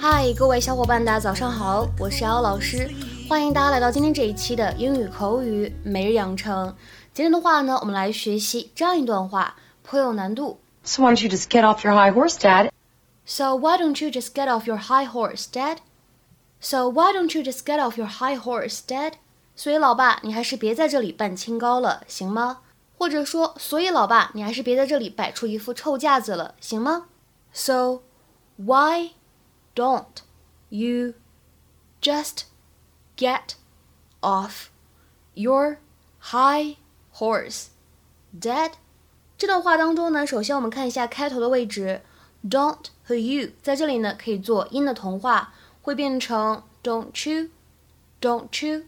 [0.00, 2.90] 嗨，各位小伙伴，大家早上好，我是瑶老师，
[3.28, 6.74] 欢迎大家来到今天这一期的英语口语每日养成。
[7.12, 10.58] 今天的话呢，我们来学习这样一段话，颇有难度。
[10.84, 12.70] So why don't you just get off your high horse, Dad?
[13.26, 15.78] So why don't you just get off your high horse, Dad?
[16.62, 19.14] So why don't you just get off your high horse, Dad?
[19.54, 22.60] 所以老爸，你还是别在这里扮清高了，行吗？
[22.96, 27.06] 或者说，所以老爸，你还是别在这里摆出一副臭架子了，行吗？
[27.52, 28.02] So
[28.56, 29.10] why
[29.74, 30.22] don't
[30.68, 31.14] you
[32.00, 32.42] just
[33.16, 33.54] get
[34.20, 34.66] off
[35.34, 35.78] your
[36.20, 36.76] high
[37.14, 37.66] horse,
[38.38, 38.72] Dad?
[39.36, 42.02] 这段话当中呢，首先我们看一下开头的位置，
[42.48, 48.85] don't 和 you 在这里呢可以做音的同化， 会变成 don't you，don't you。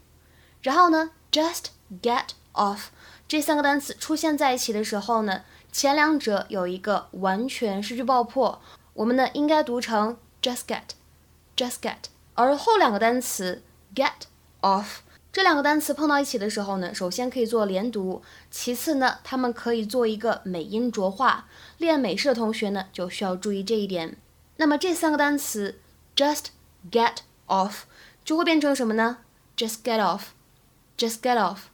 [0.64, 1.66] 然后呢，just
[2.02, 2.86] get off
[3.28, 8.60] 这三个单词出现在一起的时候呢，前两者有一个完全失去爆破，
[8.94, 11.98] 我们呢应该读成 just get，just get，
[12.34, 13.62] 而后两个单词
[13.94, 14.24] get
[14.62, 14.86] off。
[15.34, 21.50] 这两个单词碰到一起的时候呢，首先可以做连读，其次呢，它们可以做一个美音浊化。
[21.78, 24.18] 练美式的同学呢，就需要注意这一点。
[24.56, 25.82] 那么这三个单词
[26.16, 26.46] just
[26.91, 27.85] get off
[28.25, 29.19] 就会变成什么呢？
[29.57, 31.69] just get off，just get off。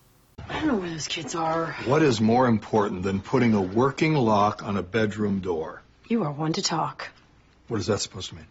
[0.49, 1.75] I don't know where those kids are.
[1.87, 5.83] What is more important than putting a working lock on a bedroom door?
[6.09, 7.11] You are one to talk.
[7.69, 8.47] What is that supposed to mean?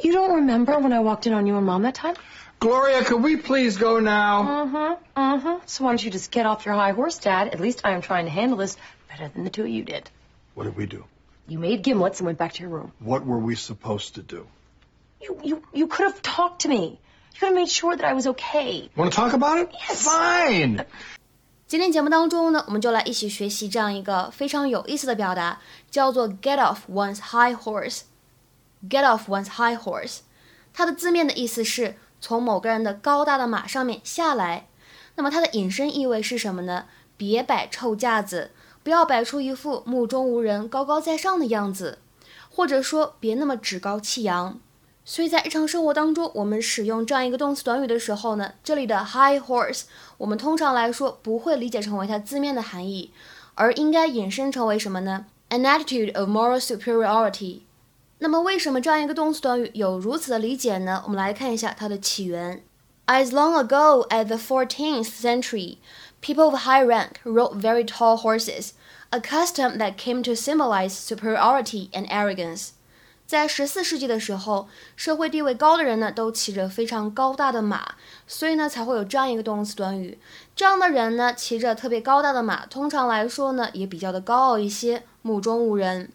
[0.00, 2.14] You don't remember when I walked in on you and Mom that time?
[2.60, 4.42] Gloria, could we please go now?
[4.42, 5.20] Mm-hmm.
[5.20, 5.56] Mm-hmm.
[5.66, 7.48] So why don't you just get off your high horse, Dad?
[7.48, 8.76] At least I am trying to handle this
[9.08, 10.10] better than the two of you did.
[10.54, 11.04] What did we do?
[11.46, 12.92] You made gimlets and went back to your room.
[12.98, 14.46] What were we supposed to do?
[15.23, 16.99] You you you could have talked to me.
[17.31, 18.89] You could have made sure that I was okay.
[18.95, 19.69] Want to talk about it?
[19.71, 20.03] Yes.
[20.03, 20.85] Fine.
[21.65, 28.01] 今天节目当中呢，我们就来一起学习这样一个非常有意思的表达，叫做 get off one's high horse。
[28.89, 30.19] get off one's high horse，
[30.73, 34.67] 它的字面的意思是从某个人的高大的马上面下来。
[35.15, 36.85] 那么它的引申意味是什么呢？
[37.15, 38.51] 别摆臭架子，
[38.83, 41.99] 不要摆出一副目中无人、高高在上的样子，
[42.49, 44.59] 或者说别那么趾高气扬。
[45.05, 49.83] 所以在日常生活当中，我们使用这样一个动词短语的时候呢，这里的 high horse，
[50.17, 53.11] 我们通常来说不会理解成为它字面的含义，
[53.55, 57.61] 而应该引申成为什么呢？An attitude of moral superiority。
[58.19, 61.01] 那么为什么这样一个动词短语有如此的理解呢？
[61.03, 62.63] 我们来看一下它的起源。
[63.05, 65.79] As long ago as the 14th century,
[66.21, 68.69] people of high rank rode very tall horses,
[69.09, 72.69] a custom that came to symbolize superiority and arrogance.
[73.33, 77.95] 在十四世纪的时候，社会地位高的人呢都骑着非常高大的马，
[78.27, 80.19] 所以呢才会有这样一个动词短语。
[80.55, 86.11] 这样的人呢骑着特别高大的马，通常来说呢也比较的高傲一些，目中无人。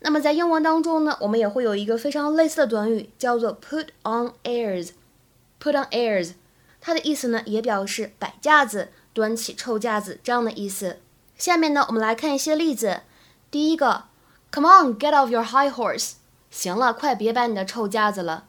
[0.00, 4.90] 那么在英文当中呢，我们也会有一个非常类似的短语，叫做 put on airs。
[5.58, 6.32] put on airs，
[6.78, 11.00] 它的意思呢也表示摆架子、端起臭架子这样的意思。
[11.38, 13.00] 下面呢，我们来看一些例子。
[13.50, 14.04] 第一个
[14.52, 16.16] ，Come on, get off your high horse。
[16.53, 18.45] 行了，快别摆你的臭架子了。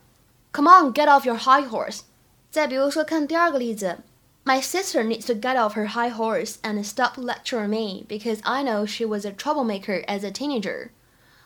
[0.53, 2.01] Come on, get off your high horse。
[2.49, 3.99] 再比如说，看第二个例子，
[4.43, 8.85] My sister needs to get off her high horse and stop lecturing me because I know
[8.85, 10.89] she was a troublemaker as a teenager。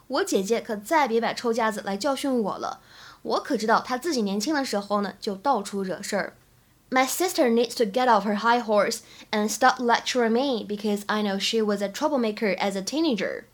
[0.08, 2.80] 我姐姐可再别摆臭架子来教训我了，
[3.22, 6.34] 我可知道她自己年轻的时候呢，就到处惹事儿。
[6.90, 9.00] My sister needs to get off her high horse
[9.32, 13.46] and stop lecturing me because I know she was a troublemaker as a teenager。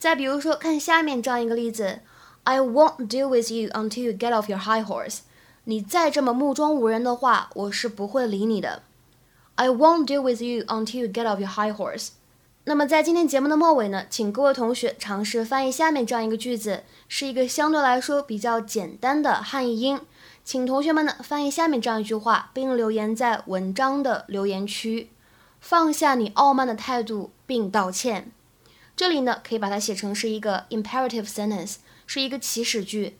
[0.00, 2.00] 再比如说，看下面这样一个例子
[2.44, 5.18] ：I won't deal with you until you get off your high horse。
[5.64, 8.82] 你再这么目中无人的话，我是不会理你的。
[9.56, 12.08] I won't deal with you until you get off your high horse。
[12.64, 20.00] 那么在今天节目的末尾呢，请各位同学尝试翻译下面这样一个句子，是一个相对来说比较简单的汉译英。
[20.42, 25.10] 请同学们呢翻译下面这样一句话，并留言在文章的留言区，
[25.60, 28.32] 放下你傲慢的态度并道歉。
[29.00, 31.76] 这里呢可以把它写成是一个 imperative sentence，
[32.06, 33.16] 是一个祈使句。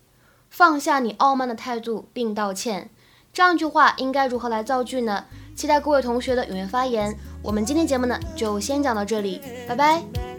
[0.50, 2.90] 放下你傲慢的态度并道歉。
[3.32, 5.24] 这样一句话应该如何来造句呢？
[5.56, 7.16] 期待各位同学的踊跃发言。
[7.42, 10.29] 我们今天节目呢就先讲到这里，拜拜。